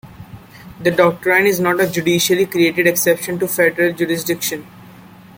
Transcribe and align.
The 0.81 0.89
doctrine 0.89 1.45
is 1.45 1.59
not 1.59 1.79
a 1.79 1.87
judicially 1.87 2.47
created 2.47 2.87
exception 2.87 3.37
to 3.37 3.47
federal 3.47 3.93
jurisdiction. 3.93 4.65